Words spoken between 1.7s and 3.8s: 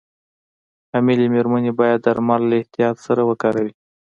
باید درمل له احتیاط سره وکاروي.